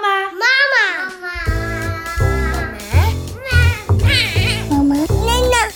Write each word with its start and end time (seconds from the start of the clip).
Mama. 0.00 0.30
Mama. 0.32 0.84
Mama. 4.68 5.06
Mama. 5.08 5.68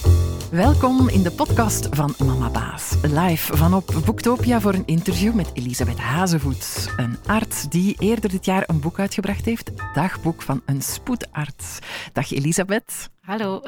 Welkom 0.50 1.08
in 1.08 1.22
de 1.22 1.30
podcast 1.30 1.88
van 1.90 2.14
Mama 2.18 2.50
Baas. 2.50 2.94
Live 3.02 3.56
vanop 3.56 3.94
Boektopia 4.04 4.60
voor 4.60 4.74
een 4.74 4.86
interview 4.86 5.34
met 5.34 5.50
Elisabeth 5.54 5.98
Hazevoet. 5.98 6.92
Een 6.96 7.18
arts 7.26 7.68
die 7.68 7.96
eerder 7.98 8.30
dit 8.30 8.44
jaar 8.44 8.64
een 8.66 8.80
boek 8.80 8.98
uitgebracht 8.98 9.44
heeft. 9.44 9.70
Dagboek 9.94 10.42
van 10.42 10.62
een 10.66 10.82
spoedarts. 10.82 11.78
Dag 12.12 12.32
Elisabeth. 12.32 13.10
Hallo. 13.20 13.62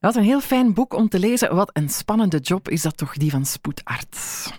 Wat 0.00 0.16
een 0.16 0.22
heel 0.22 0.40
fijn 0.40 0.74
boek 0.74 0.94
om 0.94 1.08
te 1.08 1.18
lezen. 1.18 1.54
Wat 1.54 1.70
een 1.72 1.88
spannende 1.88 2.38
job 2.38 2.68
is 2.68 2.82
dat 2.82 2.96
toch, 2.96 3.16
die 3.16 3.30
van 3.30 3.44
spoedarts. 3.44 4.52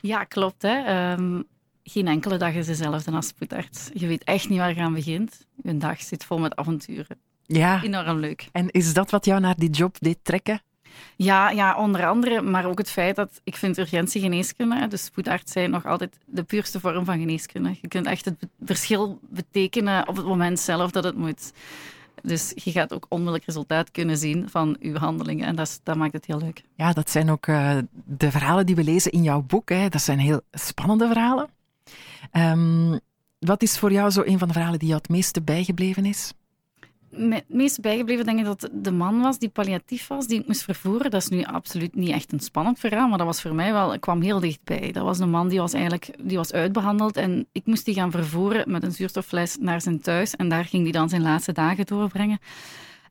Ja, 0.00 0.24
klopt. 0.24 0.62
Hè. 0.62 0.84
Ehm, 0.84 1.40
geen 1.88 2.08
enkele 2.08 2.36
dag 2.36 2.54
is 2.54 2.66
dezelfde 2.66 3.10
als 3.10 3.26
spoedarts. 3.26 3.90
Je 3.92 4.06
weet 4.06 4.24
echt 4.24 4.48
niet 4.48 4.58
waar 4.58 4.74
je 4.74 4.80
aan 4.80 4.94
begint. 4.94 5.46
Je 5.62 5.76
dag 5.76 6.00
zit 6.00 6.24
vol 6.24 6.38
met 6.38 6.56
avonturen. 6.56 7.18
Ja. 7.46 7.82
Enorm 7.82 8.18
leuk. 8.18 8.48
En 8.52 8.70
is 8.70 8.94
dat 8.94 9.10
wat 9.10 9.24
jou 9.24 9.40
naar 9.40 9.56
die 9.56 9.70
job 9.70 9.96
deed 9.98 10.18
trekken? 10.22 10.60
Ja, 11.16 11.50
ja, 11.50 11.76
onder 11.76 12.06
andere, 12.06 12.42
maar 12.42 12.66
ook 12.66 12.78
het 12.78 12.90
feit 12.90 13.16
dat 13.16 13.40
ik 13.44 13.56
vind 13.56 13.78
urgentiegeneeskunde, 13.78 14.88
dus 14.88 15.04
spoedarts 15.04 15.52
zijn 15.52 15.70
nog 15.70 15.86
altijd 15.86 16.18
de 16.24 16.42
puurste 16.42 16.80
vorm 16.80 17.04
van 17.04 17.18
geneeskunde. 17.18 17.76
Je 17.80 17.88
kunt 17.88 18.06
echt 18.06 18.24
het 18.24 18.46
verschil 18.60 19.18
betekenen 19.22 20.08
op 20.08 20.16
het 20.16 20.26
moment 20.26 20.60
zelf 20.60 20.90
dat 20.90 21.04
het 21.04 21.16
moet. 21.16 21.52
Dus 22.22 22.52
je 22.54 22.70
gaat 22.70 22.94
ook 22.94 23.06
onmiddellijk 23.08 23.44
resultaat 23.44 23.90
kunnen 23.90 24.16
zien 24.16 24.48
van 24.48 24.76
uw 24.80 24.96
handelingen. 24.96 25.46
En 25.46 25.56
dat, 25.56 25.66
is, 25.66 25.80
dat 25.82 25.96
maakt 25.96 26.12
het 26.12 26.26
heel 26.26 26.38
leuk. 26.38 26.62
Ja, 26.74 26.92
dat 26.92 27.10
zijn 27.10 27.30
ook 27.30 27.46
uh, 27.46 27.78
de 28.04 28.30
verhalen 28.30 28.66
die 28.66 28.76
we 28.76 28.84
lezen 28.84 29.12
in 29.12 29.22
jouw 29.22 29.42
boek. 29.42 29.68
Hè. 29.68 29.88
Dat 29.88 30.02
zijn 30.02 30.18
heel 30.18 30.40
spannende 30.50 31.06
verhalen. 31.06 31.48
Um, 32.32 32.98
wat 33.38 33.62
is 33.62 33.78
voor 33.78 33.92
jou 33.92 34.10
zo 34.10 34.22
een 34.24 34.38
van 34.38 34.48
de 34.48 34.54
verhalen 34.54 34.78
die 34.78 34.88
jou 34.88 35.00
het 35.00 35.10
meeste 35.10 35.42
bijgebleven 35.42 36.04
is? 36.04 36.32
Het 37.10 37.44
meest 37.48 37.80
bijgebleven 37.80 38.24
denk 38.24 38.38
ik 38.38 38.44
dat 38.44 38.68
de 38.72 38.90
man 38.90 39.20
was 39.20 39.38
die 39.38 39.48
palliatief 39.48 40.06
was, 40.06 40.26
die 40.26 40.40
ik 40.40 40.46
moest 40.46 40.62
vervoeren. 40.62 41.10
Dat 41.10 41.22
is 41.22 41.28
nu 41.28 41.42
absoluut 41.42 41.94
niet 41.94 42.10
echt 42.10 42.32
een 42.32 42.40
spannend 42.40 42.78
verhaal, 42.78 43.08
maar 43.08 43.18
dat 43.18 43.26
was 43.26 43.42
voor 43.42 43.54
mij 43.54 43.72
wel, 43.72 43.94
ik 43.94 44.00
kwam 44.00 44.20
heel 44.20 44.40
dichtbij. 44.40 44.92
Dat 44.92 45.04
was 45.04 45.18
een 45.18 45.30
man 45.30 45.48
die 45.48 45.58
was 45.58 45.72
eigenlijk 45.72 46.10
die 46.22 46.36
was 46.36 46.52
uitbehandeld 46.52 47.16
en 47.16 47.46
ik 47.52 47.66
moest 47.66 47.84
die 47.84 47.94
gaan 47.94 48.10
vervoeren 48.10 48.70
met 48.70 48.82
een 48.82 48.92
zuurstoffles 48.92 49.56
naar 49.60 49.80
zijn 49.80 50.00
thuis 50.00 50.36
en 50.36 50.48
daar 50.48 50.64
ging 50.64 50.82
hij 50.82 50.92
dan 50.92 51.08
zijn 51.08 51.22
laatste 51.22 51.52
dagen 51.52 51.86
doorbrengen. 51.86 52.38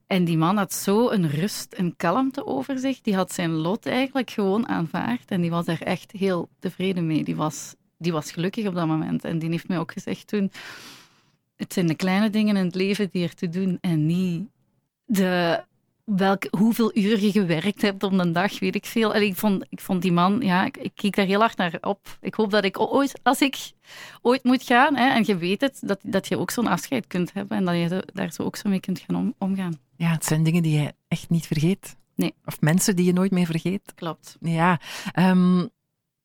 En 0.08 0.25
die 0.25 0.38
man 0.38 0.58
had 0.58 0.73
zo 0.73 1.09
een 1.09 1.30
rust 1.30 1.73
en 1.73 1.95
kalmte 1.95 2.45
over 2.45 2.80
zich. 2.80 3.02
Die 3.02 3.16
had 3.16 3.34
zijn 3.34 3.52
lot 3.52 3.86
eigenlijk 3.86 4.30
gewoon 4.30 4.67
aanvaard 4.67 5.31
en 5.31 5.41
die 5.41 5.50
was 5.50 5.67
er 5.67 5.81
echt 5.81 6.11
heel 6.11 6.50
tevreden 6.59 7.08
mee. 7.08 7.23
Die 7.23 7.36
was, 7.36 7.75
die 7.98 8.12
was 8.12 8.31
gelukkig 8.31 8.67
op 8.67 8.76
dat 8.76 8.88
moment 8.88 9.23
en 9.23 9.40
die 9.40 9.50
heeft 9.50 9.67
mij 9.67 9.80
ook 9.80 9.92
gezegd 9.92 10.28
toen 10.28 10.52
het 11.56 11.73
zijn 11.73 11.88
de 11.88 11.95
kleine 11.95 12.30
dingen 12.30 12.58
in 12.58 12.66
het 12.66 12.76
leven 12.76 13.09
die 13.12 13.23
er 13.23 13.34
te 13.34 13.50
doen 13.50 13.78
en 13.81 14.06
niet 14.06 14.48
de, 15.06 15.64
welk, 16.16 16.48
hoeveel 16.50 16.98
uur 16.98 17.20
je 17.20 17.31
gewerkt 17.31 17.81
hebt 17.81 18.03
om 18.03 18.20
een 18.20 18.34
dag, 18.34 18.59
weet 18.59 18.75
ik 18.75 18.86
veel. 18.86 19.14
En 19.14 19.22
ik 19.22 19.36
vond, 19.36 19.66
ik 19.70 19.80
vond 19.80 20.02
die 20.02 20.12
man, 20.12 20.40
ja, 20.42 20.66
ik, 20.66 20.78
ik 20.78 20.92
keek 20.95 21.16
daar 21.16 21.25
heel 21.25 21.40
hard 21.40 21.58
naar 21.58 21.78
op. 21.81 22.18
Ik 22.22 22.34
hoop 22.34 22.52
dat 22.52 22.64
ik 22.64 22.80
ooit, 22.80 23.20
als 23.23 23.42
ik 23.42 23.72
ooit 24.22 24.44
moet 24.44 24.64
gaan, 24.64 24.95
hè, 24.95 25.09
en 25.09 25.23
je 25.25 25.38
weet 25.38 25.62
het, 25.62 25.80
dat, 25.81 26.00
dat 26.03 26.28
je 26.28 26.38
ook 26.38 26.52
zo'n 26.52 26.68
afscheid 26.68 27.08
kunt 27.08 27.34
hebben 27.34 27.58
en 27.58 27.66
dat 27.66 27.75
je 27.75 28.08
daar 28.14 28.31
zo 28.31 28.44
ook 28.44 28.56
zo 28.56 28.70
mee 28.70 28.80
kunt 28.80 29.00
gaan 29.00 29.16
om, 29.16 29.34
omgaan. 29.38 29.80
Ja, 29.95 30.12
het 30.12 30.25
zijn 30.25 30.44
dingen 30.44 30.64
die 30.64 30.80
je 30.80 30.94
echt 31.08 31.30
niet 31.30 31.48
vergeet. 31.48 31.95
Nee. 32.16 32.34
Of 32.45 32.62
mensen 32.62 32.95
die 32.95 33.06
je 33.06 33.14
nooit 33.14 33.31
meer 33.31 33.45
vergeet. 33.45 33.94
Klopt. 33.95 34.38
Ja. 34.40 34.80
Um, 35.16 35.70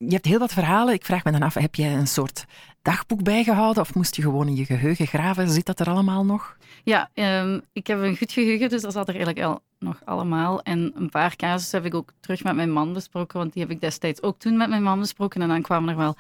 je 0.06 0.14
hebt 0.14 0.26
heel 0.26 0.38
wat 0.38 0.52
verhalen. 0.52 0.94
Ik 0.94 1.04
vraag 1.04 1.24
me 1.24 1.32
dan 1.32 1.42
af, 1.42 1.54
heb 1.54 1.74
je 1.74 1.84
een 1.84 2.06
soort 2.06 2.44
dagboek 2.82 3.22
bijgehouden 3.22 3.82
of 3.82 3.94
moest 3.94 4.16
je 4.16 4.22
gewoon 4.22 4.48
in 4.48 4.56
je 4.56 4.64
geheugen 4.64 5.06
graven? 5.06 5.50
Zit 5.50 5.66
dat 5.66 5.80
er 5.80 5.88
allemaal 5.88 6.24
nog? 6.24 6.56
Ja, 6.84 7.10
um, 7.14 7.62
ik 7.72 7.86
heb 7.86 8.00
een 8.00 8.16
goed 8.16 8.32
geheugen, 8.32 8.68
dus 8.68 8.82
dat 8.82 8.92
zat 8.92 9.08
er 9.08 9.14
eigenlijk 9.14 9.46
al, 9.46 9.62
nog 9.78 10.00
allemaal. 10.04 10.62
En 10.62 10.92
een 10.94 11.10
paar 11.10 11.36
casussen 11.36 11.82
heb 11.82 11.92
ik 11.92 11.94
ook 11.94 12.12
terug 12.20 12.42
met 12.42 12.54
mijn 12.54 12.72
man 12.72 12.92
besproken, 12.92 13.38
want 13.38 13.52
die 13.52 13.62
heb 13.62 13.70
ik 13.70 13.80
destijds 13.80 14.22
ook 14.22 14.38
toen 14.38 14.56
met 14.56 14.68
mijn 14.68 14.82
man 14.82 14.98
besproken. 14.98 15.42
En 15.42 15.48
dan 15.48 15.62
kwamen 15.62 15.88
er 15.88 15.96
wel 15.96 16.16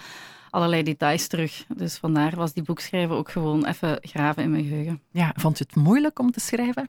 allerlei 0.50 0.82
details 0.82 1.26
terug. 1.26 1.64
Dus 1.76 1.96
vandaar 1.96 2.36
was 2.36 2.52
die 2.52 2.62
boekschrijven 2.62 3.16
ook 3.16 3.30
gewoon 3.30 3.66
even 3.66 3.98
graven 4.00 4.42
in 4.42 4.50
mijn 4.50 4.64
geheugen. 4.64 5.00
Ja, 5.10 5.32
vond 5.36 5.58
je 5.58 5.64
het 5.68 5.76
moeilijk 5.76 6.18
om 6.18 6.30
te 6.30 6.40
schrijven? 6.40 6.88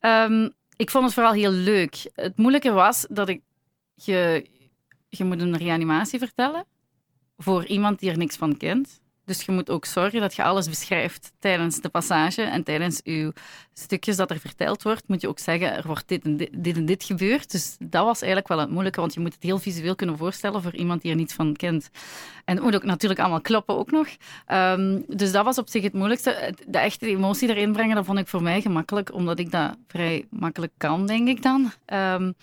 Um, 0.00 0.52
ik 0.76 0.90
vond 0.90 1.04
het 1.04 1.14
vooral 1.14 1.32
heel 1.32 1.50
leuk. 1.50 2.10
Het 2.14 2.36
moeilijke 2.36 2.70
was 2.72 3.06
dat 3.10 3.28
ik 3.28 3.40
je 3.94 4.46
je 5.16 5.24
moet 5.24 5.40
een 5.40 5.56
reanimatie 5.56 6.18
vertellen 6.18 6.64
voor 7.36 7.66
iemand 7.66 7.98
die 7.98 8.10
er 8.10 8.18
niks 8.18 8.36
van 8.36 8.56
kent. 8.56 9.02
Dus 9.24 9.42
je 9.42 9.52
moet 9.52 9.70
ook 9.70 9.84
zorgen 9.84 10.20
dat 10.20 10.34
je 10.34 10.42
alles 10.42 10.68
beschrijft 10.68 11.32
tijdens 11.38 11.80
de 11.80 11.88
passage 11.88 12.42
en 12.42 12.62
tijdens 12.62 13.00
je 13.04 13.32
stukjes 13.72 14.16
dat 14.16 14.30
er 14.30 14.38
verteld 14.38 14.82
wordt, 14.82 15.08
moet 15.08 15.20
je 15.20 15.28
ook 15.28 15.38
zeggen, 15.38 15.74
er 15.74 15.86
wordt 15.86 16.08
dit 16.08 16.24
en 16.24 16.36
dit, 16.36 16.76
en 16.76 16.84
dit 16.84 17.04
gebeurd. 17.04 17.50
Dus 17.50 17.76
dat 17.78 18.04
was 18.04 18.20
eigenlijk 18.20 18.48
wel 18.48 18.58
het 18.58 18.70
moeilijke, 18.70 19.00
want 19.00 19.14
je 19.14 19.20
moet 19.20 19.34
het 19.34 19.42
heel 19.42 19.58
visueel 19.58 19.94
kunnen 19.94 20.18
voorstellen 20.18 20.62
voor 20.62 20.74
iemand 20.74 21.02
die 21.02 21.10
er 21.10 21.16
niets 21.16 21.34
van 21.34 21.56
kent. 21.56 21.90
En 22.44 22.54
het 22.54 22.64
moet 22.64 22.74
ook 22.74 22.84
natuurlijk 22.84 23.20
allemaal 23.20 23.40
kloppen 23.40 23.76
ook 23.76 23.90
nog. 23.90 24.08
Um, 24.52 25.04
dus 25.08 25.32
dat 25.32 25.44
was 25.44 25.58
op 25.58 25.68
zich 25.68 25.82
het 25.82 25.92
moeilijkste. 25.92 26.54
De 26.66 26.78
echte 26.78 27.06
emotie 27.06 27.48
erin 27.48 27.72
brengen, 27.72 27.96
dat 27.96 28.04
vond 28.04 28.18
ik 28.18 28.28
voor 28.28 28.42
mij 28.42 28.60
gemakkelijk, 28.60 29.12
omdat 29.12 29.38
ik 29.38 29.50
dat 29.50 29.76
vrij 29.88 30.26
makkelijk 30.30 30.72
kan, 30.76 31.06
denk 31.06 31.28
ik 31.28 31.42
dan. 31.42 31.72
Um, 31.92 32.34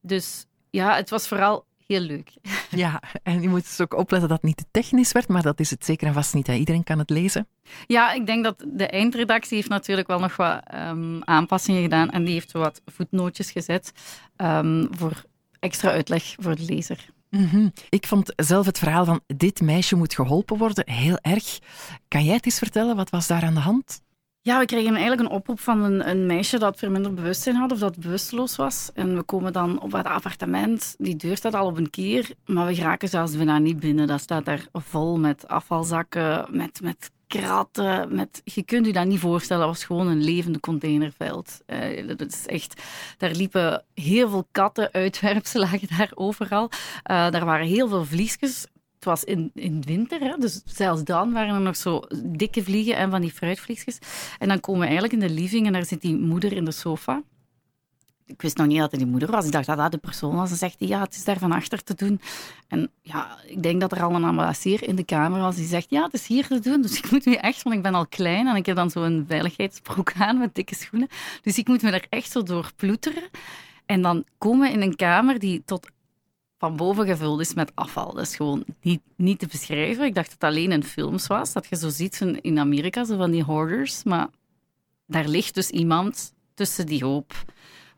dus 0.00 0.46
ja, 0.70 0.94
het 0.94 1.10
was 1.10 1.28
vooral 1.28 1.64
heel 1.86 2.00
leuk. 2.00 2.32
Ja, 2.70 3.02
en 3.22 3.42
je 3.42 3.48
moet 3.48 3.62
dus 3.62 3.80
ook 3.80 3.94
opletten 3.94 4.28
dat 4.28 4.38
het 4.38 4.46
niet 4.46 4.56
te 4.56 4.64
technisch 4.70 5.12
werd, 5.12 5.28
maar 5.28 5.42
dat 5.42 5.60
is 5.60 5.70
het 5.70 5.84
zeker 5.84 6.06
en 6.06 6.14
vast 6.14 6.34
niet. 6.34 6.46
Hè. 6.46 6.54
Iedereen 6.54 6.84
kan 6.84 6.98
het 6.98 7.10
lezen. 7.10 7.48
Ja, 7.86 8.12
ik 8.12 8.26
denk 8.26 8.44
dat 8.44 8.64
de 8.68 8.86
eindredactie 8.86 9.56
heeft 9.56 9.68
natuurlijk 9.68 10.06
wel 10.06 10.18
nog 10.18 10.36
wat 10.36 10.60
um, 10.74 11.22
aanpassingen 11.24 11.82
gedaan 11.82 12.10
en 12.10 12.24
die 12.24 12.32
heeft 12.32 12.52
wat 12.52 12.82
voetnootjes 12.86 13.50
gezet 13.50 13.92
um, 14.36 14.88
voor 14.90 15.24
extra 15.60 15.90
uitleg 15.90 16.34
voor 16.38 16.56
de 16.56 16.64
lezer. 16.64 17.12
Mm 17.30 17.46
-hmm. 17.46 17.72
Ik 17.88 18.06
vond 18.06 18.32
zelf 18.36 18.66
het 18.66 18.78
verhaal 18.78 19.04
van 19.04 19.20
dit 19.26 19.60
meisje 19.60 19.96
moet 19.96 20.14
geholpen 20.14 20.58
worden 20.58 20.90
heel 20.90 21.18
erg. 21.20 21.58
Kan 22.08 22.24
jij 22.24 22.34
het 22.34 22.46
eens 22.46 22.58
vertellen, 22.58 22.96
wat 22.96 23.10
was 23.10 23.26
daar 23.26 23.42
aan 23.42 23.54
de 23.54 23.60
hand? 23.60 24.02
Ja, 24.46 24.58
we 24.58 24.64
kregen 24.64 24.92
eigenlijk 24.92 25.20
een 25.20 25.36
oproep 25.36 25.60
van 25.60 25.82
een, 25.82 26.08
een, 26.08 26.26
meisje 26.26 26.58
dat 26.58 26.78
verminderd 26.78 27.14
bewustzijn 27.14 27.56
had 27.56 27.72
of 27.72 27.78
dat 27.78 27.98
bewusteloos 27.98 28.56
was. 28.56 28.90
En 28.94 29.16
we 29.16 29.22
komen 29.22 29.52
dan 29.52 29.80
op 29.80 29.92
het 29.92 30.06
appartement. 30.06 30.94
Die 30.98 31.16
deur 31.16 31.36
staat 31.36 31.54
al 31.54 31.66
op 31.66 31.76
een 31.76 31.90
keer, 31.90 32.30
maar 32.46 32.66
we 32.66 32.74
geraken 32.74 33.08
zelfs 33.08 33.36
bijna 33.36 33.58
niet 33.58 33.80
binnen. 33.80 34.06
Dat 34.06 34.20
staat 34.20 34.44
daar 34.44 34.66
vol 34.72 35.18
met 35.18 35.48
afvalzakken, 35.48 36.46
met, 36.50 36.80
met 36.82 37.10
kratten. 37.26 38.14
Met, 38.14 38.40
je 38.44 38.62
kunt 38.62 38.86
je 38.86 38.92
dat 38.92 39.06
niet 39.06 39.18
voorstellen, 39.18 39.66
dat 39.66 39.74
was 39.74 39.84
gewoon 39.84 40.06
een 40.06 40.24
levende 40.24 40.60
containerveld. 40.60 41.60
Uh, 41.66 42.08
dat 42.16 42.32
is 42.32 42.46
echt, 42.46 42.82
daar 43.18 43.30
liepen 43.30 43.84
heel 43.94 44.28
veel 44.28 44.48
katten, 44.50 44.92
uitwerpselen 44.92 45.68
lagen 45.70 45.96
daar 45.96 46.10
overal. 46.14 46.70
Uh, 46.70 47.30
daar 47.30 47.44
waren 47.44 47.66
heel 47.66 47.88
veel 47.88 48.04
vliesjes 48.04 48.66
was 49.04 49.24
in, 49.24 49.50
in 49.54 49.82
winter, 49.86 50.20
hè, 50.20 50.36
dus 50.38 50.62
zelfs 50.64 51.04
dan 51.04 51.32
waren 51.32 51.54
er 51.54 51.60
nog 51.60 51.76
zo 51.76 52.02
dikke 52.24 52.62
vliegen 52.62 52.96
en 52.96 53.10
van 53.10 53.20
die 53.20 53.32
fruitvliegjes. 53.32 53.98
En 54.38 54.48
dan 54.48 54.60
komen 54.60 54.80
we 54.80 54.86
eigenlijk 54.86 55.14
in 55.14 55.28
de 55.28 55.34
living 55.34 55.66
en 55.66 55.72
daar 55.72 55.84
zit 55.84 56.00
die 56.00 56.16
moeder 56.16 56.52
in 56.52 56.64
de 56.64 56.72
sofa. 56.72 57.22
Ik 58.26 58.42
wist 58.42 58.56
nog 58.56 58.66
niet 58.66 58.78
dat 58.78 58.90
het 58.90 59.00
die 59.00 59.08
moeder 59.08 59.30
was. 59.30 59.44
Ik 59.44 59.52
dacht 59.52 59.66
dat 59.66 59.76
dat 59.76 59.92
de 59.92 59.98
persoon 59.98 60.34
was. 60.34 60.48
Ze 60.48 60.56
zegt 60.56 60.76
ja, 60.78 61.00
het 61.00 61.14
is 61.14 61.24
daar 61.24 61.38
van 61.38 61.52
achter 61.52 61.82
te 61.82 61.94
doen. 61.94 62.20
En 62.68 62.90
ja, 63.02 63.38
ik 63.46 63.62
denk 63.62 63.80
dat 63.80 63.92
er 63.92 64.02
al 64.02 64.14
een 64.14 64.24
ambassadeur 64.24 64.82
in 64.82 64.96
de 64.96 65.04
kamer 65.04 65.40
was 65.40 65.56
die 65.56 65.66
zegt 65.66 65.90
ja, 65.90 66.04
het 66.04 66.14
is 66.14 66.26
hier 66.26 66.46
te 66.46 66.60
doen. 66.60 66.82
Dus 66.82 66.98
ik 66.98 67.10
moet 67.10 67.24
nu 67.24 67.34
echt, 67.34 67.62
want 67.62 67.76
ik 67.76 67.82
ben 67.82 67.94
al 67.94 68.06
klein 68.06 68.46
en 68.46 68.56
ik 68.56 68.66
heb 68.66 68.76
dan 68.76 68.90
zo'n 68.90 69.24
veiligheidsbroek 69.28 70.12
aan 70.18 70.38
met 70.38 70.54
dikke 70.54 70.74
schoenen. 70.74 71.08
Dus 71.42 71.58
ik 71.58 71.68
moet 71.68 71.82
me 71.82 71.90
er 71.90 72.06
echt 72.08 72.30
zo 72.30 72.42
door 72.42 72.70
ploeteren. 72.76 73.28
En 73.86 74.02
dan 74.02 74.24
komen 74.38 74.68
we 74.68 74.74
in 74.74 74.82
een 74.82 74.96
kamer 74.96 75.38
die 75.38 75.62
tot 75.64 75.88
van 76.64 76.76
boven 76.76 77.06
gevuld 77.06 77.40
is 77.40 77.54
met 77.54 77.72
afval. 77.74 78.14
Dat 78.14 78.26
is 78.26 78.36
gewoon 78.36 78.64
niet, 78.80 79.00
niet 79.16 79.38
te 79.38 79.46
beschrijven. 79.46 80.04
Ik 80.04 80.14
dacht 80.14 80.30
dat 80.30 80.40
het 80.40 80.50
alleen 80.50 80.72
in 80.72 80.84
films 80.84 81.26
was, 81.26 81.52
dat 81.52 81.66
je 81.66 81.76
zo 81.76 81.88
ziet 81.88 82.20
in 82.40 82.58
Amerika, 82.58 83.04
zo 83.04 83.16
van 83.16 83.30
die 83.30 83.42
hoarders. 83.42 84.02
Maar 84.02 84.28
daar 85.06 85.28
ligt 85.28 85.54
dus 85.54 85.70
iemand 85.70 86.34
tussen 86.54 86.86
die 86.86 87.04
hoop, 87.04 87.44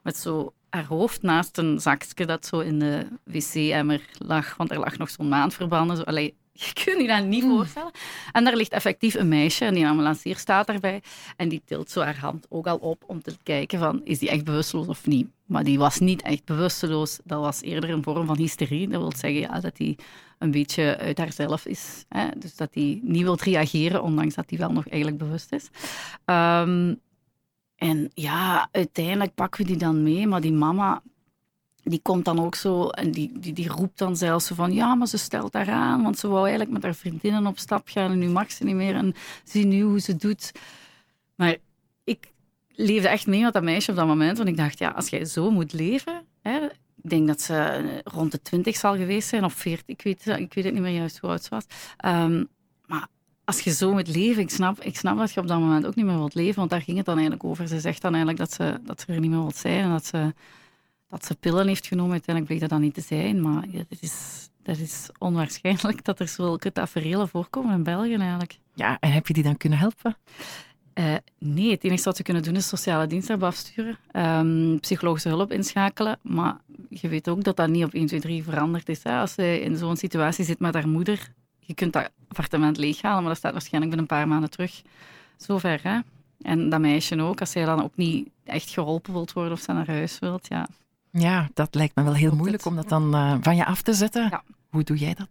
met 0.02 0.16
zo 0.16 0.52
haar 0.70 0.84
hoofd 0.84 1.22
naast 1.22 1.58
een 1.58 1.80
zakje 1.80 2.26
dat 2.26 2.46
zo 2.46 2.58
in 2.58 2.78
de 2.78 3.06
wc-emmer 3.24 4.00
lag, 4.18 4.56
want 4.56 4.70
er 4.70 4.78
lag 4.78 4.98
nog 4.98 5.10
zo'n 5.10 5.28
maandverbanden. 5.28 5.96
Zo, 5.96 6.02
allee, 6.02 6.34
je 6.64 6.84
kunt 6.84 7.00
je 7.00 7.06
dat 7.06 7.24
niet 7.24 7.42
Hmm. 7.42 7.56
voorstellen. 7.56 7.90
En 8.32 8.44
daar 8.44 8.56
ligt 8.56 8.72
effectief 8.72 9.14
een 9.14 9.28
meisje 9.28 9.64
en 9.64 9.74
die 9.74 9.86
ambulancier 9.86 10.36
staat 10.36 10.66
daarbij. 10.66 11.02
En 11.36 11.48
die 11.48 11.62
tilt 11.64 11.90
zo 11.90 12.00
haar 12.00 12.18
hand 12.18 12.46
ook 12.48 12.66
al 12.66 12.76
op 12.76 13.04
om 13.06 13.22
te 13.22 13.36
kijken 13.42 13.78
van, 13.78 14.00
is 14.04 14.18
die 14.18 14.30
echt 14.30 14.44
bewusteloos 14.44 14.86
of 14.86 15.06
niet? 15.06 15.28
Maar 15.46 15.64
die 15.64 15.78
was 15.78 15.98
niet 15.98 16.22
echt 16.22 16.44
bewusteloos. 16.44 17.18
Dat 17.24 17.40
was 17.40 17.60
eerder 17.60 17.90
een 17.90 18.02
vorm 18.02 18.26
van 18.26 18.36
hysterie. 18.36 18.88
Dat 18.88 19.00
wil 19.00 19.12
zeggen 19.16 19.40
ja, 19.40 19.60
dat 19.60 19.76
die 19.76 19.96
een 20.38 20.50
beetje 20.50 20.96
uit 20.98 21.18
haarzelf 21.18 21.66
is. 21.66 22.04
Hè? 22.08 22.28
Dus 22.36 22.56
dat 22.56 22.72
die 22.72 23.00
niet 23.04 23.22
wil 23.22 23.36
reageren, 23.42 24.02
ondanks 24.02 24.34
dat 24.34 24.48
die 24.48 24.58
wel 24.58 24.72
nog 24.72 24.88
eigenlijk 24.88 25.22
bewust 25.22 25.52
is. 25.52 25.68
Um, 26.24 27.00
en 27.76 28.10
ja, 28.14 28.68
uiteindelijk 28.72 29.34
pakken 29.34 29.62
we 29.62 29.66
die 29.66 29.76
dan 29.76 30.02
mee. 30.02 30.26
Maar 30.26 30.40
die 30.40 30.52
mama 30.52 31.02
die 31.88 32.00
komt 32.02 32.24
dan 32.24 32.40
ook 32.40 32.54
zo 32.54 32.88
en 32.88 33.10
die, 33.10 33.32
die, 33.38 33.52
die 33.52 33.68
roept 33.68 33.98
dan 33.98 34.16
zelfs 34.16 34.48
van 34.48 34.72
ja, 34.72 34.94
maar 34.94 35.06
ze 35.06 35.16
stelt 35.16 35.52
daar 35.52 35.70
aan, 35.70 36.02
want 36.02 36.18
ze 36.18 36.28
wou 36.28 36.40
eigenlijk 36.40 36.70
met 36.70 36.82
haar 36.82 36.94
vriendinnen 36.94 37.46
op 37.46 37.58
stap 37.58 37.88
gaan 37.88 38.10
en 38.10 38.18
nu 38.18 38.28
mag 38.28 38.52
ze 38.52 38.64
niet 38.64 38.74
meer 38.74 38.94
en 38.94 39.14
zie 39.44 39.66
nu 39.66 39.82
hoe 39.82 40.00
ze 40.00 40.16
doet. 40.16 40.52
Maar 41.34 41.56
ik 42.04 42.32
leefde 42.68 43.08
echt 43.08 43.26
mee 43.26 43.42
met 43.42 43.52
dat 43.52 43.62
meisje 43.62 43.90
op 43.90 43.96
dat 43.96 44.06
moment, 44.06 44.36
want 44.36 44.48
ik 44.48 44.56
dacht, 44.56 44.78
ja, 44.78 44.90
als 44.90 45.08
jij 45.08 45.24
zo 45.24 45.50
moet 45.50 45.72
leven, 45.72 46.22
hè, 46.42 46.58
ik 47.02 47.10
denk 47.10 47.26
dat 47.26 47.40
ze 47.40 48.00
rond 48.04 48.32
de 48.32 48.42
twintig 48.42 48.76
zal 48.76 48.96
geweest 48.96 49.28
zijn, 49.28 49.44
of 49.44 49.54
veertig, 49.54 49.86
ik 49.86 50.02
weet, 50.02 50.26
ik 50.26 50.54
weet 50.54 50.64
het 50.64 50.72
niet 50.72 50.82
meer 50.82 50.96
juist 50.96 51.18
hoe 51.18 51.30
oud 51.30 51.42
ze 51.42 51.50
was. 51.50 51.64
Ehm, 51.96 52.44
maar 52.86 53.06
als 53.44 53.60
je 53.60 53.72
zo 53.72 53.92
moet 53.92 54.08
leven, 54.08 54.42
ik 54.42 54.50
snap, 54.50 54.80
ik 54.80 54.96
snap 54.96 55.18
dat 55.18 55.32
je 55.32 55.40
op 55.40 55.48
dat 55.48 55.58
moment 55.58 55.86
ook 55.86 55.94
niet 55.94 56.04
meer 56.04 56.16
wilt 56.16 56.34
leven, 56.34 56.58
want 56.58 56.70
daar 56.70 56.82
ging 56.82 56.96
het 56.96 57.06
dan 57.06 57.14
eigenlijk 57.14 57.44
over. 57.44 57.68
Ze 57.68 57.80
zegt 57.80 58.02
dan 58.02 58.14
eigenlijk 58.14 58.38
dat 58.38 58.52
ze, 58.52 58.80
dat 58.82 59.00
ze 59.00 59.12
er 59.12 59.20
niet 59.20 59.30
meer 59.30 59.40
wilt 59.40 59.56
zijn 59.56 59.80
en 59.80 59.90
dat 59.90 60.06
ze, 60.06 60.34
dat 61.08 61.24
ze 61.24 61.34
pillen 61.34 61.66
heeft 61.66 61.86
genomen. 61.86 62.12
Uiteindelijk 62.12 62.46
bleek 62.46 62.60
dat 62.60 62.78
dan 62.78 62.80
niet 62.80 62.94
te 62.94 63.14
zijn, 63.16 63.40
maar 63.40 63.64
dat, 63.70 63.98
is, 64.00 64.48
dat 64.62 64.78
is 64.78 65.08
onwaarschijnlijk 65.18 66.04
dat 66.04 66.20
er 66.20 66.28
zulke 66.28 66.72
tafereelen 66.72 67.28
voorkomen 67.28 67.74
in 67.74 67.82
België 67.82 68.14
eigenlijk. 68.14 68.58
Ja, 68.74 68.96
en 69.00 69.12
heb 69.12 69.26
je 69.26 69.34
die 69.34 69.42
dan 69.42 69.56
kunnen 69.56 69.78
helpen? 69.78 70.16
Uh, 70.98 71.14
nee, 71.38 71.70
het 71.70 71.84
enige 71.84 72.04
wat 72.04 72.16
we 72.16 72.22
kunnen 72.22 72.42
doen 72.42 72.56
is 72.56 72.68
sociale 72.68 73.06
dienst 73.06 73.28
hebben 73.28 73.48
afsturen, 73.48 73.98
um, 74.12 74.80
psychologische 74.80 75.28
hulp 75.28 75.52
inschakelen. 75.52 76.18
Maar 76.22 76.56
je 76.88 77.08
weet 77.08 77.28
ook 77.28 77.44
dat 77.44 77.56
dat 77.56 77.68
niet 77.68 77.84
op 77.84 77.94
1, 77.94 78.06
2, 78.06 78.20
3 78.20 78.42
veranderd 78.42 78.88
is. 78.88 79.02
Hè. 79.02 79.18
Als 79.18 79.34
ze 79.34 79.60
in 79.60 79.76
zo'n 79.76 79.96
situatie 79.96 80.44
zit 80.44 80.58
met 80.58 80.74
haar 80.74 80.88
moeder, 80.88 81.32
je 81.58 81.74
kunt 81.74 81.92
dat 81.92 82.10
appartement 82.28 82.76
leeghalen, 82.76 83.18
maar 83.18 83.28
dat 83.28 83.36
staat 83.36 83.52
waarschijnlijk 83.52 83.94
binnen 83.94 84.10
een 84.10 84.18
paar 84.18 84.28
maanden 84.28 84.50
terug. 84.50 84.82
Zover, 85.36 85.80
hè. 85.82 85.98
En 86.42 86.68
dat 86.68 86.80
meisje 86.80 87.22
ook, 87.22 87.40
als 87.40 87.50
zij 87.50 87.64
dan 87.64 87.82
ook 87.82 87.96
niet 87.96 88.28
echt 88.44 88.70
geholpen 88.70 89.12
wilt 89.12 89.32
worden 89.32 89.52
of 89.52 89.60
ze 89.60 89.72
naar 89.72 89.86
huis 89.86 90.18
wilt, 90.18 90.46
ja. 90.48 90.68
Ja, 91.18 91.48
dat 91.54 91.74
lijkt 91.74 91.96
me 91.96 92.02
wel 92.02 92.14
heel 92.14 92.34
moeilijk 92.34 92.64
om 92.64 92.76
dat 92.76 92.88
dan 92.88 93.14
uh, 93.14 93.34
van 93.40 93.56
je 93.56 93.64
af 93.64 93.82
te 93.82 93.92
zetten. 93.92 94.28
Ja. 94.30 94.42
Hoe 94.70 94.82
doe 94.82 94.96
jij 94.96 95.14
dat? 95.14 95.28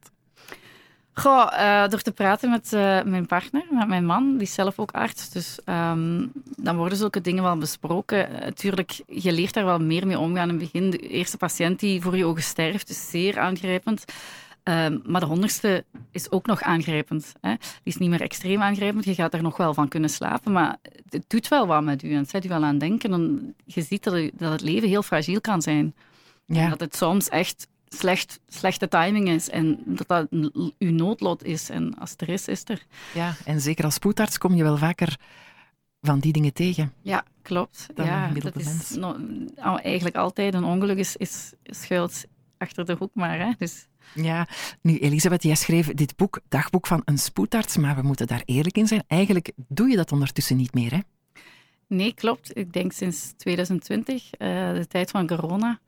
Goh, 1.13 1.51
uh, 1.53 1.87
door 1.87 2.01
te 2.01 2.11
praten 2.11 2.49
met 2.49 2.73
uh, 2.73 3.03
mijn 3.03 3.25
partner, 3.25 3.65
met 3.71 3.87
mijn 3.87 4.05
man, 4.05 4.31
die 4.31 4.41
is 4.41 4.53
zelf 4.53 4.79
ook 4.79 4.91
arts. 4.91 5.29
Dus 5.29 5.59
um, 5.65 6.31
dan 6.57 6.75
worden 6.77 6.97
zulke 6.97 7.21
dingen 7.21 7.43
wel 7.43 7.57
besproken. 7.57 8.29
Natuurlijk, 8.31 9.01
je 9.07 9.31
leert 9.31 9.53
daar 9.53 9.65
wel 9.65 9.79
meer 9.79 10.07
mee 10.07 10.19
omgaan 10.19 10.49
in 10.49 10.59
het 10.59 10.71
begin. 10.71 10.89
De 10.89 10.97
eerste 10.97 11.37
patiënt 11.37 11.79
die 11.79 12.01
voor 12.01 12.17
je 12.17 12.25
ogen 12.25 12.43
sterft, 12.43 12.89
is 12.89 13.09
zeer 13.09 13.39
aangrijpend. 13.39 14.05
Um, 14.69 15.01
maar 15.05 15.21
de 15.21 15.27
honderdste 15.27 15.85
is 16.11 16.31
ook 16.31 16.45
nog 16.45 16.61
aangrijpend. 16.61 17.33
Hè. 17.41 17.55
Die 17.57 17.93
is 17.93 17.97
niet 17.97 18.09
meer 18.09 18.21
extreem 18.21 18.61
aangrijpend. 18.61 19.05
Je 19.05 19.13
gaat 19.13 19.33
er 19.33 19.41
nog 19.41 19.57
wel 19.57 19.73
van 19.73 19.87
kunnen 19.87 20.09
slapen, 20.09 20.51
maar 20.51 20.77
het 21.09 21.23
doet 21.27 21.47
wel 21.47 21.67
wat 21.67 21.83
met 21.83 22.03
u. 22.03 22.11
En 22.11 22.17
het 22.17 22.29
zet 22.29 22.45
u 22.45 22.49
wel 22.49 22.63
aan 22.63 22.77
denken. 22.77 23.13
En 23.13 23.55
je 23.65 23.81
ziet 23.81 24.03
dat, 24.03 24.51
het 24.51 24.61
leven 24.61 24.89
heel 24.89 25.03
fragiel 25.03 25.41
kan 25.41 25.61
zijn. 25.61 25.95
Ja. 26.45 26.63
En 26.63 26.69
dat 26.69 26.79
het 26.79 26.95
soms 26.95 27.29
echt 27.29 27.67
slecht, 27.87 28.39
slechte 28.47 28.87
timing 28.87 29.29
is 29.29 29.49
en 29.49 29.79
dat 29.85 30.07
dat 30.07 30.27
uw 30.77 30.91
noodlot 30.91 31.43
is. 31.43 31.69
En 31.69 31.97
als 31.97 32.11
het 32.11 32.21
er 32.21 32.29
is, 32.29 32.47
is 32.47 32.61
er. 32.65 32.85
Ja, 33.13 33.35
en 33.45 33.61
zeker 33.61 33.85
als 33.85 33.93
spoedarts 33.93 34.37
kom 34.37 34.55
je 34.55 34.63
wel 34.63 34.77
vaker 34.77 35.17
van 36.01 36.19
die 36.19 36.33
dingen 36.33 36.53
tegen. 36.53 36.93
Ja, 37.01 37.23
klopt. 37.41 37.87
Dan 37.93 38.05
ja, 38.05 38.29
dat 38.29 38.55
is 38.55 38.95
no, 38.95 39.15
eigenlijk 39.75 40.15
altijd 40.15 40.53
een 40.53 40.63
ongeluk 40.63 40.97
is, 40.97 41.15
is 41.15 41.53
schuilt 41.63 42.25
achter 42.57 42.85
de 42.85 42.95
hoek 42.99 43.11
maar. 43.13 43.39
Hè. 43.39 43.51
Dus, 43.57 43.87
Ja, 44.13 44.47
nu 44.81 44.97
Elisabeth, 44.97 45.43
jij 45.43 45.55
schreef 45.55 45.93
dit 45.93 46.15
boek, 46.15 46.39
Dagboek 46.49 46.87
van 46.87 47.01
een 47.05 47.17
spoedarts, 47.17 47.77
maar 47.77 47.95
we 47.95 48.01
moeten 48.01 48.27
daar 48.27 48.41
eerlijk 48.45 48.77
in 48.77 48.87
zijn. 48.87 49.03
Eigenlijk 49.07 49.51
doe 49.67 49.89
je 49.89 49.95
dat 49.95 50.11
ondertussen 50.11 50.57
niet 50.57 50.73
meer, 50.73 50.91
hè? 50.91 50.99
nee, 51.87 52.13
klopt. 52.13 52.57
Ik 52.57 52.73
denk 52.73 52.91
sinds 52.91 53.33
2020, 53.37 54.23
uh, 54.23 54.39
de 54.73 54.85
tijd 54.87 55.11
van 55.11 55.27
corona. 55.27 55.79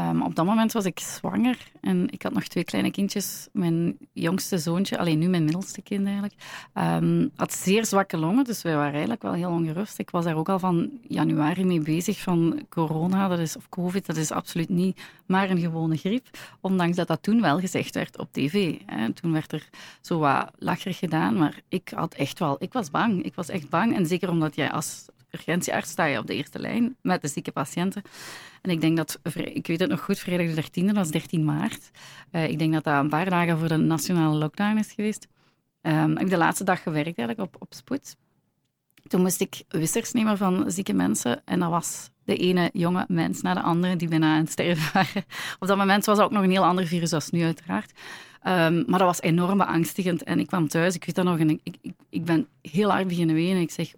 Um, 0.00 0.22
op 0.22 0.34
dat 0.34 0.44
moment 0.44 0.72
was 0.72 0.84
ik 0.84 0.98
zwanger 0.98 1.58
en 1.80 2.10
ik 2.10 2.22
had 2.22 2.32
nog 2.32 2.44
twee 2.44 2.64
kleine 2.64 2.90
kindjes. 2.90 3.48
Mijn 3.52 3.96
jongste 4.12 4.58
zoontje, 4.58 4.98
alleen 4.98 5.18
nu 5.18 5.28
mijn 5.28 5.44
middelste 5.44 5.82
kind 5.82 6.04
eigenlijk, 6.04 6.34
um, 6.74 7.30
had 7.36 7.52
zeer 7.52 7.86
zwakke 7.86 8.16
longen. 8.16 8.44
Dus 8.44 8.62
wij 8.62 8.74
waren 8.74 8.92
eigenlijk 8.92 9.22
wel 9.22 9.32
heel 9.32 9.50
ongerust. 9.50 9.98
Ik 9.98 10.10
was 10.10 10.24
daar 10.24 10.36
ook 10.36 10.48
al 10.48 10.58
van 10.58 10.90
januari 11.08 11.64
mee 11.64 11.80
bezig 11.80 12.20
van 12.20 12.66
corona 12.68 13.28
dat 13.28 13.38
is, 13.38 13.56
of 13.56 13.68
covid. 13.68 14.06
Dat 14.06 14.16
is 14.16 14.30
absoluut 14.30 14.68
niet 14.68 15.00
maar 15.32 15.50
een 15.50 15.58
gewone 15.58 15.96
griep. 15.96 16.26
Ondanks 16.60 16.96
dat 16.96 17.06
dat 17.06 17.22
toen 17.22 17.40
wel 17.40 17.58
gezegd 17.58 17.94
werd 17.94 18.18
op 18.18 18.32
tv. 18.32 18.78
Hè. 18.86 19.12
Toen 19.12 19.32
werd 19.32 19.52
er 19.52 19.68
zo 20.00 20.18
wat 20.18 20.50
lacherig 20.58 20.98
gedaan. 20.98 21.38
Maar 21.38 21.60
ik 21.68 21.92
had 21.94 22.14
echt 22.14 22.38
wel, 22.38 22.56
ik 22.58 22.72
was 22.72 22.90
bang. 22.90 23.22
Ik 23.22 23.34
was 23.34 23.48
echt 23.48 23.68
bang. 23.68 23.96
En 23.96 24.06
zeker 24.06 24.30
omdat 24.30 24.54
jij 24.54 24.70
als 24.70 25.06
urgentiearts 25.32 25.90
sta 25.90 26.04
je 26.04 26.18
op 26.18 26.26
de 26.26 26.34
eerste 26.34 26.58
lijn 26.58 26.96
met 27.02 27.22
de 27.22 27.28
zieke 27.28 27.52
patiënten. 27.52 28.02
En 28.62 28.70
ik 28.70 28.80
denk 28.80 28.96
dat, 28.96 29.20
ik 29.34 29.66
weet 29.66 29.80
het 29.80 29.90
nog 29.90 30.00
goed, 30.00 30.18
vrijdag 30.18 30.54
de 30.54 30.82
13e, 30.82 30.86
dat 30.86 30.96
was 30.96 31.10
13 31.10 31.44
maart. 31.44 31.90
Uh, 32.32 32.48
ik 32.48 32.58
denk 32.58 32.72
dat 32.72 32.84
dat 32.84 33.02
een 33.02 33.08
paar 33.08 33.30
dagen 33.30 33.58
voor 33.58 33.68
de 33.68 33.76
nationale 33.76 34.36
lockdown 34.36 34.78
is 34.78 34.92
geweest. 34.92 35.28
Um, 35.82 36.12
ik 36.12 36.18
heb 36.18 36.28
de 36.28 36.36
laatste 36.36 36.64
dag 36.64 36.82
gewerkt 36.82 37.18
eigenlijk 37.18 37.40
op, 37.40 37.56
op 37.58 37.74
spoed. 37.74 38.16
Toen 39.08 39.20
moest 39.20 39.40
ik 39.40 39.62
wissers 39.68 40.12
nemen 40.12 40.36
van 40.36 40.70
zieke 40.70 40.92
mensen. 40.92 41.42
En 41.44 41.60
dat 41.60 41.70
was 41.70 42.10
de 42.24 42.36
ene 42.36 42.70
jonge 42.72 43.04
mens 43.08 43.42
na 43.42 43.54
de 43.54 43.60
andere 43.60 43.96
die 43.96 44.08
bijna 44.08 44.34
aan 44.34 44.40
het 44.40 44.50
sterven 44.50 44.92
waren. 44.92 45.24
Op 45.60 45.66
dat 45.66 45.76
moment 45.76 46.04
was 46.04 46.16
dat 46.16 46.26
ook 46.26 46.32
nog 46.32 46.42
een 46.42 46.50
heel 46.50 46.64
ander 46.64 46.86
virus 46.86 47.12
als 47.12 47.30
nu, 47.30 47.42
uiteraard. 47.42 47.92
Um, 48.46 48.84
maar 48.86 48.98
dat 48.98 49.08
was 49.08 49.20
enorm 49.20 49.58
beangstigend. 49.58 50.22
En 50.22 50.38
ik 50.38 50.46
kwam 50.46 50.68
thuis, 50.68 50.94
ik 50.94 51.04
weet 51.04 51.14
dat 51.14 51.24
nog, 51.24 51.38
en 51.38 51.50
ik, 51.50 51.60
ik, 51.62 51.92
ik 52.10 52.24
ben 52.24 52.48
heel 52.62 52.90
hard 52.90 53.08
beginnen 53.08 53.34
wenen. 53.34 53.62
Ik 53.62 53.70
zeg, 53.70 53.92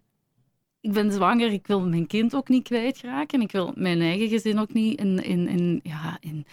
ik 0.85 0.93
ben 0.93 1.13
zwanger, 1.13 1.53
ik 1.53 1.67
wil 1.67 1.81
mijn 1.81 2.07
kind 2.07 2.35
ook 2.35 2.49
niet 2.49 2.63
kwijtraken. 2.63 3.41
Ik 3.41 3.53
wil 3.53 3.73
mijn 3.75 4.01
eigen 4.01 4.29
gezin 4.29 4.59
ook 4.59 4.73
niet 4.73 4.99
in, 4.99 5.25
in, 5.25 5.49
in, 5.49 5.81
ja, 5.83 6.17
in, 6.21 6.47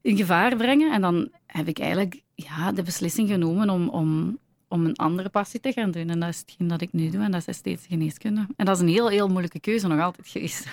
in 0.00 0.16
gevaar 0.16 0.56
brengen. 0.56 0.92
En 0.92 1.00
dan 1.00 1.28
heb 1.46 1.68
ik 1.68 1.78
eigenlijk 1.78 2.22
ja, 2.34 2.72
de 2.72 2.82
beslissing 2.82 3.28
genomen 3.28 3.70
om, 3.70 3.88
om, 3.88 4.38
om 4.68 4.84
een 4.84 4.96
andere 4.96 5.28
passie 5.28 5.60
te 5.60 5.72
gaan 5.72 5.90
doen. 5.90 6.08
En 6.08 6.20
dat 6.20 6.28
is 6.28 6.38
hetgeen 6.38 6.68
dat 6.68 6.80
ik 6.80 6.92
nu 6.92 7.10
doe, 7.10 7.22
en 7.22 7.30
dat 7.30 7.48
is 7.48 7.56
steeds 7.56 7.86
geneeskunde. 7.86 8.46
En 8.56 8.64
dat 8.64 8.76
is 8.76 8.82
een 8.82 8.88
heel, 8.88 9.08
heel 9.08 9.28
moeilijke 9.28 9.60
keuze, 9.60 9.88
nog 9.88 10.00
altijd 10.00 10.28
geweest. 10.28 10.66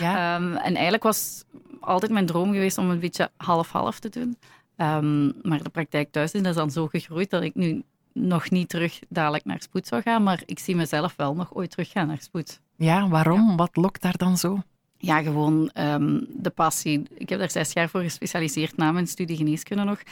Ja. 0.00 0.36
Um, 0.36 0.52
en 0.52 0.74
eigenlijk 0.74 1.02
was 1.02 1.44
altijd 1.80 2.12
mijn 2.12 2.26
droom 2.26 2.52
geweest 2.52 2.78
om 2.78 2.90
een 2.90 3.00
beetje 3.00 3.30
half-half 3.36 3.98
te 3.98 4.08
doen. 4.08 4.36
Um, 4.76 5.32
maar 5.42 5.62
de 5.62 5.70
praktijk 5.70 6.10
thuis 6.10 6.32
is 6.32 6.54
dan 6.54 6.70
zo 6.70 6.86
gegroeid 6.86 7.30
dat 7.30 7.42
ik 7.42 7.54
nu 7.54 7.82
nog 8.12 8.50
niet 8.50 8.68
terug 8.68 8.98
dadelijk 9.08 9.44
naar 9.44 9.62
spoed 9.62 9.86
zou 9.86 10.02
gaan, 10.02 10.22
maar 10.22 10.42
ik 10.46 10.58
zie 10.58 10.76
mezelf 10.76 11.16
wel 11.16 11.34
nog 11.34 11.54
ooit 11.54 11.70
terug 11.70 11.90
gaan 11.90 12.06
naar 12.06 12.20
spoed. 12.20 12.60
Ja, 12.76 13.08
waarom? 13.08 13.56
Wat 13.56 13.76
lokt 13.76 14.02
daar 14.02 14.16
dan 14.16 14.36
zo? 14.36 14.62
Ja, 15.02 15.22
gewoon 15.22 15.70
um, 15.74 16.26
de 16.28 16.50
passie. 16.50 17.02
Ik 17.14 17.28
heb 17.28 17.38
daar 17.38 17.50
zes 17.50 17.72
jaar 17.72 17.88
voor 17.88 18.00
gespecialiseerd 18.00 18.76
na 18.76 18.92
mijn 18.92 19.06
studie 19.06 19.36
geneeskunde 19.36 19.84
nog. 19.84 20.02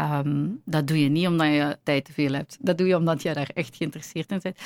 Um, 0.00 0.60
dat 0.64 0.86
doe 0.86 1.00
je 1.02 1.08
niet 1.08 1.26
omdat 1.26 1.46
je 1.46 1.78
tijd 1.82 2.04
te 2.04 2.12
veel 2.12 2.32
hebt. 2.32 2.56
Dat 2.60 2.78
doe 2.78 2.86
je 2.86 2.96
omdat 2.96 3.22
je 3.22 3.32
daar 3.32 3.50
echt 3.54 3.76
geïnteresseerd 3.76 4.30
in 4.30 4.38
bent. 4.42 4.58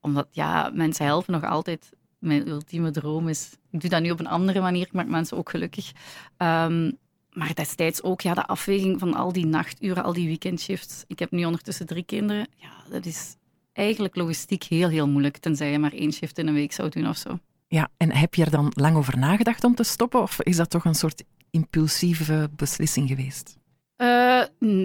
Omdat, 0.00 0.28
ja, 0.30 0.70
mensen 0.74 1.04
helpen 1.04 1.32
nog 1.32 1.44
altijd. 1.44 1.90
Mijn 2.18 2.48
ultieme 2.48 2.90
droom 2.90 3.28
is... 3.28 3.56
Ik 3.70 3.80
doe 3.80 3.90
dat 3.90 4.02
nu 4.02 4.10
op 4.10 4.20
een 4.20 4.26
andere 4.26 4.60
manier. 4.60 4.86
Ik 4.86 4.92
maak 4.92 5.08
mensen 5.08 5.36
ook 5.36 5.50
gelukkig. 5.50 5.92
Um, 6.38 6.98
maar 7.34 7.54
destijds 7.54 8.02
ook 8.02 8.20
ja, 8.20 8.34
de 8.34 8.46
afweging 8.46 8.98
van 8.98 9.14
al 9.14 9.32
die 9.32 9.46
nachturen, 9.46 10.04
al 10.04 10.12
die 10.12 10.26
weekendshifts. 10.26 11.04
Ik 11.06 11.18
heb 11.18 11.30
nu 11.30 11.44
ondertussen 11.44 11.86
drie 11.86 12.04
kinderen. 12.04 12.48
Ja, 12.56 12.72
dat 12.90 13.06
is 13.06 13.36
eigenlijk 13.72 14.16
logistiek 14.16 14.62
heel, 14.62 14.88
heel 14.88 15.08
moeilijk. 15.08 15.38
Tenzij 15.38 15.70
je 15.70 15.78
maar 15.78 15.92
één 15.92 16.12
shift 16.12 16.38
in 16.38 16.46
een 16.46 16.54
week 16.54 16.72
zou 16.72 16.88
doen 16.88 17.08
of 17.08 17.16
zo. 17.16 17.38
Ja, 17.68 17.88
en 17.96 18.12
heb 18.12 18.34
je 18.34 18.44
er 18.44 18.50
dan 18.50 18.72
lang 18.74 18.96
over 18.96 19.18
nagedacht 19.18 19.64
om 19.64 19.74
te 19.74 19.82
stoppen? 19.82 20.22
Of 20.22 20.40
is 20.40 20.56
dat 20.56 20.70
toch 20.70 20.84
een 20.84 20.94
soort 20.94 21.24
impulsieve 21.50 22.50
beslissing 22.56 23.08
geweest? 23.08 23.56
Uh, 23.96 24.42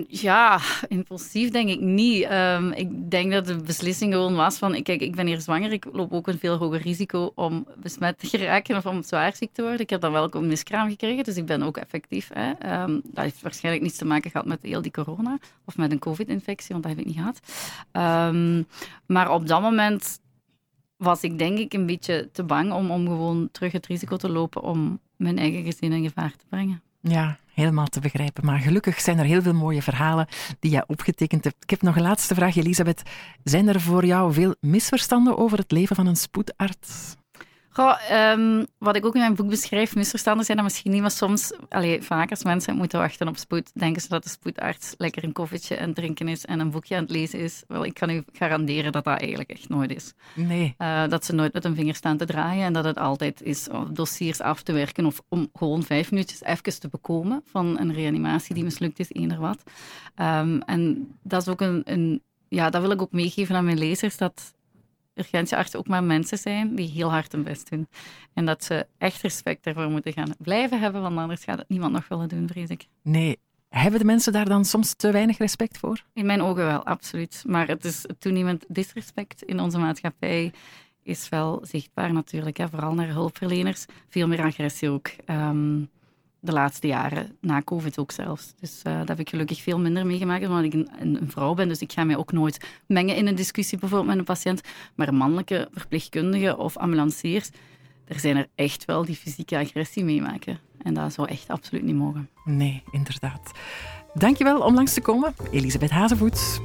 ja, 0.08 0.60
impulsief 0.88 1.50
denk 1.50 1.70
ik 1.70 1.80
niet. 1.80 2.32
Um, 2.32 2.72
ik 2.72 3.12
denk 3.12 3.32
dat 3.32 3.46
de 3.46 3.56
beslissing 3.56 4.14
gewoon 4.14 4.36
was 4.36 4.58
van, 4.58 4.84
kijk, 4.84 5.02
ik 5.02 5.16
ben 5.16 5.28
hier 5.28 5.42
zwanger, 5.42 5.72
ik 5.72 5.86
loop 5.92 6.14
ook 6.14 6.28
een 6.28 6.40
veel 6.40 6.58
hoger 6.58 6.82
risico 6.82 7.32
om 7.36 7.68
besmet 7.76 8.20
te 8.20 8.28
geraken 8.28 8.78
of 8.78 8.86
om 8.86 9.04
zwaar 9.04 9.36
ziek 9.36 9.54
te 9.54 9.62
worden. 9.62 9.80
Ik 9.80 9.90
heb 9.90 10.02
dan 10.02 10.12
wel 10.12 10.36
een 10.36 10.48
miskraam 10.48 10.90
gekregen, 10.90 11.24
dus 11.24 11.38
ik 11.38 11.46
ben 11.46 11.64
ook 11.64 11.78
effectief. 11.78 12.30
Hè. 12.34 12.82
Um, 12.84 13.02
dat 13.04 13.24
heeft 13.24 13.42
waarschijnlijk 13.42 13.84
niets 13.84 13.98
te 13.98 14.06
maken 14.06 14.32
gehad 14.32 14.46
met 14.46 14.60
heel 14.62 14.82
die 14.82 14.92
corona 14.92 15.38
of 15.66 15.78
met 15.78 15.92
een 15.92 16.00
covid-infectie, 16.00 16.70
want 16.72 16.84
dat 16.84 16.92
heb 16.92 17.02
ik 17.02 17.08
niet 17.08 17.18
gehad. 17.18 17.40
Um, 18.30 18.68
maar 19.06 19.32
op 19.32 19.48
dat 19.48 19.62
moment 19.62 20.20
was 20.98 21.22
ik 21.22 21.38
denk 21.38 21.58
ik 21.58 21.74
een 21.74 21.86
beetje 21.86 22.30
te 22.32 22.44
bang 22.44 22.74
om, 22.74 22.92
om 22.92 23.08
gewoon 23.08 23.50
terug 23.52 23.72
het 23.72 23.88
risico 23.88 24.18
te 24.18 24.30
lopen 24.30 24.62
om 24.62 25.00
mijn 25.16 25.38
eigen 25.38 25.64
gezin 25.64 25.94
in 25.94 26.04
gevaar 26.04 26.32
te 26.32 26.46
brengen. 26.50 26.82
Ja, 27.02 27.38
helemaal 27.54 27.88
te 27.88 28.00
begrijpen. 28.00 28.46
Maar 28.46 28.60
gelukkig 28.60 29.00
zijn 29.00 29.20
er 29.20 29.26
heel 29.26 29.42
veel 29.42 29.54
mooie 29.54 29.82
verhalen 29.82 30.28
die 30.60 30.72
jij 30.72 30.84
opgetekend 30.88 31.44
hebt. 31.44 31.64
Ik 31.64 31.70
heb 31.70 31.82
nog 31.82 31.96
een 31.96 32.02
laatste 32.02 32.36
vraag, 32.36 32.56
Elisabeth. 32.56 33.02
Zijn 33.44 33.68
er 33.68 33.82
voor 33.82 34.06
jou 34.06 34.34
veel 34.34 34.56
misverstanden 34.60 35.38
over 35.38 35.58
het 35.58 35.72
leven 35.72 35.96
van 35.96 36.08
een 36.08 36.16
spoedarts? 36.16 37.16
Goh, 37.80 37.98
ehm, 38.10 38.66
wat 38.78 38.96
ik 38.96 39.06
ook 39.06 39.14
in 39.14 39.20
mijn 39.20 39.36
boek 39.36 39.50
beschrijf, 39.50 39.96
misverstanden 39.96 40.46
zijn 40.46 40.58
dat 40.58 40.66
misschien 40.66 40.92
niet, 40.92 41.02
maar 41.02 41.12
soms, 41.12 41.54
allee, 41.70 42.02
vaak 42.02 42.30
als 42.30 42.44
mensen 42.44 42.76
moeten 42.76 43.00
wachten 43.00 43.28
op 43.28 43.38
spoed, 43.38 43.72
denken 43.74 44.02
ze 44.02 44.10
dat 44.10 44.24
de 44.24 44.30
spoedarts 44.30 44.94
lekker 44.98 45.24
een 45.24 45.32
koffietje 45.32 45.80
aan 45.80 45.86
het 45.86 45.96
drinken 45.96 46.28
is 46.28 46.46
en 46.46 46.60
een 46.60 46.72
boekje 46.72 46.96
aan 46.96 47.02
het 47.02 47.12
lezen 47.12 47.40
is. 47.40 47.64
Wel, 47.68 47.86
ik 47.86 47.94
kan 47.94 48.10
u 48.10 48.24
garanderen 48.34 48.92
dat 48.92 49.04
dat 49.04 49.20
eigenlijk 49.20 49.50
echt 49.50 49.70
nooit 49.70 49.92
is. 49.92 50.14
Nee. 50.36 50.76
Uh, 50.78 51.08
dat 51.08 51.26
ze 51.26 51.34
nooit 51.34 51.54
met 51.54 51.66
een 51.66 51.76
vinger 51.76 51.96
staan 51.96 52.18
te 52.18 52.26
draaien 52.26 52.66
en 52.66 52.74
dat 52.74 52.84
het 52.84 52.98
altijd 52.98 53.42
is 53.42 53.70
om 53.70 53.94
dossiers 53.94 54.42
af 54.42 54.62
te 54.62 54.72
werken 54.72 55.06
of 55.06 55.22
om 55.30 55.50
gewoon 55.54 55.84
vijf 55.84 56.12
minuutjes 56.12 56.44
even 56.44 56.80
te 56.80 56.88
bekomen 56.88 57.42
van 57.46 57.80
een 57.80 57.94
reanimatie 57.94 58.56
die 58.56 58.64
mislukt 58.64 59.00
is, 59.00 59.12
eender 59.12 59.40
wat. 59.40 59.64
Um, 60.16 60.62
en 60.62 61.16
dat 61.24 61.42
is 61.42 61.48
ook 61.48 61.62
een, 61.62 61.82
een, 61.86 62.22
ja, 62.48 62.70
dat 62.70 62.82
wil 62.82 62.92
ik 62.92 63.02
ook 63.02 63.12
meegeven 63.12 63.56
aan 63.56 63.66
mijn 63.66 63.78
lezers, 63.78 64.18
dat 64.18 64.54
urgentieartsen 65.20 65.80
ook 65.80 65.88
maar 65.88 66.04
mensen 66.04 66.38
zijn 66.38 66.76
die 66.76 66.90
heel 66.90 67.12
hard 67.12 67.32
hun 67.32 67.44
best 67.44 67.70
doen. 67.70 67.88
En 68.34 68.46
dat 68.46 68.64
ze 68.64 68.88
echt 68.98 69.22
respect 69.22 69.64
daarvoor 69.64 69.90
moeten 69.90 70.14
gaan 70.14 70.36
blijven 70.38 70.80
hebben, 70.80 71.02
want 71.02 71.18
anders 71.18 71.44
gaat 71.44 71.58
het 71.58 71.70
niemand 71.70 71.94
nog 71.94 72.08
willen 72.08 72.30
doen, 72.30 72.48
vrees 72.48 72.70
ik. 72.70 72.88
Nee. 73.04 73.40
Hebben 73.70 74.00
de 74.00 74.06
mensen 74.06 74.34
daar 74.34 74.50
dan 74.50 74.66
soms 74.66 74.94
te 74.94 75.12
weinig 75.12 75.38
respect 75.38 75.78
voor? 75.78 76.04
In 76.14 76.26
mijn 76.26 76.42
ogen 76.42 76.66
wel, 76.66 76.86
absoluut. 76.86 77.44
Maar 77.48 77.68
het 77.68 77.86
is 77.86 78.06
toenemend 78.20 78.66
disrespect 78.68 79.44
in 79.44 79.60
onze 79.60 79.78
maatschappij 79.78 80.52
is 81.04 81.30
wel 81.30 81.60
zichtbaar 81.64 82.14
natuurlijk. 82.14 82.58
Hè. 82.58 82.70
Vooral 82.70 82.94
naar 82.94 83.08
hulpverleners. 83.08 83.86
Veel 84.10 84.28
meer 84.28 84.42
agressie 84.42 84.90
ook. 84.90 85.10
Um, 85.26 85.90
de 86.40 86.52
laatste 86.52 86.88
jaren, 86.88 87.38
na 87.42 87.62
COVID 87.62 88.00
ook 88.00 88.12
zelfs. 88.12 88.54
Dus 88.60 88.82
uh, 88.88 88.98
dat 88.98 89.08
heb 89.08 89.20
ik 89.20 89.30
gelukkig 89.30 89.62
veel 89.62 89.80
minder 89.80 90.06
meegemaakt, 90.06 90.48
omdat 90.48 90.64
ik 90.64 90.74
een, 90.74 90.90
een, 91.00 91.32
vrouw 91.32 91.54
ben. 91.54 91.68
Dus 91.68 91.82
ik 91.82 91.92
ga 91.92 92.04
mij 92.04 92.18
ook 92.18 92.32
nooit 92.32 92.68
mengen 92.88 93.16
in 93.16 93.28
een 93.28 93.36
discussie 93.36 93.78
bijvoorbeeld 93.78 94.10
met 94.10 94.18
een 94.18 94.34
patiënt. 94.34 94.62
Maar 94.96 95.14
mannelijke 95.14 95.70
verpleegkundige 95.74 96.58
of 96.58 96.78
ambulanciers, 96.78 97.50
er 98.08 98.20
zijn 98.20 98.38
er 98.38 98.48
echt 98.56 98.86
wel 98.86 99.06
die 99.06 99.16
fysieke 99.16 99.58
agressie 99.58 100.04
meemaken. 100.04 100.60
En 100.82 100.94
dat 100.94 101.14
zou 101.14 101.28
echt 101.28 101.48
absoluut 101.48 101.84
niet 101.84 101.96
mogen. 101.96 102.30
Nee, 102.46 102.84
inderdaad. 102.92 103.52
Dankjewel 104.14 104.60
om 104.62 104.74
langs 104.74 104.94
te 104.94 105.02
komen, 105.02 105.34
Elisabeth 105.52 105.90
Hazevoets. 105.90 106.60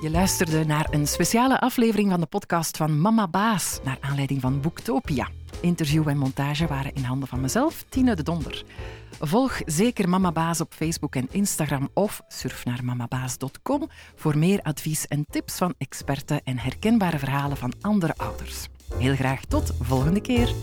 Je 0.00 0.10
luisterde 0.10 0.64
naar 0.64 0.86
een 0.90 1.06
speciale 1.06 1.60
aflevering 1.60 2.10
van 2.10 2.20
de 2.20 2.26
podcast 2.26 2.76
van 2.76 3.00
Mama 3.00 3.28
Baas, 3.28 3.80
naar 3.84 3.98
aanleiding 4.00 4.40
van 4.40 4.60
Boektopia. 4.60 5.28
Interview 5.60 6.08
en 6.08 6.18
montage 6.18 6.66
waren 6.66 6.94
in 6.94 7.02
handen 7.02 7.28
van 7.28 7.40
mezelf, 7.40 7.84
Tine 7.88 8.14
de 8.14 8.22
Donder. 8.22 8.64
Volg 9.20 9.60
zeker 9.66 10.08
Mama 10.08 10.32
Baas 10.32 10.60
op 10.60 10.74
Facebook 10.74 11.14
en 11.14 11.28
Instagram 11.30 11.88
of 11.94 12.22
surf 12.28 12.64
naar 12.64 12.84
mamabaas.com 12.84 13.88
voor 14.14 14.38
meer 14.38 14.62
advies 14.62 15.06
en 15.06 15.26
tips 15.30 15.56
van 15.56 15.74
experten 15.78 16.40
en 16.44 16.58
herkenbare 16.58 17.18
verhalen 17.18 17.56
van 17.56 17.72
andere 17.80 18.14
ouders. 18.16 18.68
Heel 18.94 19.14
graag 19.14 19.44
tot 19.44 19.72
volgende 19.80 20.20
keer. 20.20 20.54